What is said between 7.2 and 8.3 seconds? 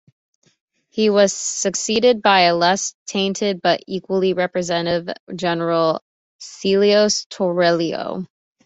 Torrelio.